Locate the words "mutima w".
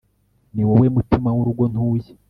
0.95-1.41